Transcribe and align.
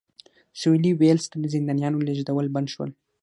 سوېلي 0.59 0.91
ویلز 0.99 1.25
ته 1.31 1.37
د 1.43 1.45
زندانیانو 1.55 2.05
لېږدول 2.07 2.45
بند 2.55 2.67
شول. 2.73 2.89